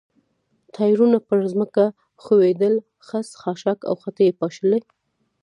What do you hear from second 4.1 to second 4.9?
یې پاشلې.